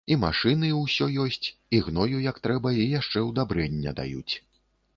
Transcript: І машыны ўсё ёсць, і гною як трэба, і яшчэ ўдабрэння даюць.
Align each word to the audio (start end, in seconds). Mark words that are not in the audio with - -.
І 0.13 0.15
машыны 0.21 0.69
ўсё 0.77 1.05
ёсць, 1.25 1.47
і 1.77 1.83
гною 1.89 2.23
як 2.29 2.41
трэба, 2.47 2.73
і 2.85 2.89
яшчэ 2.99 3.25
ўдабрэння 3.29 3.97
даюць. 4.05 4.33